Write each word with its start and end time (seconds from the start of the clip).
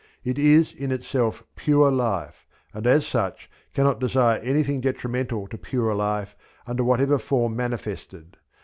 It 0.23 0.39
is 0.39 0.73
in 0.73 0.91
itself 0.91 1.43
pure 1.55 1.91
Life, 1.91 2.47
and 2.73 2.87
as 2.87 3.05
such 3.05 3.51
cannot 3.71 3.99
desire 3.99 4.39
anything 4.39 4.81
detrimental 4.81 5.45
to 5.49 5.59
pure 5.59 5.93
Life 5.93 6.35
under 6.65 6.83
whatever 6.83 7.19
form 7.19 7.55
manifested. 7.55 8.37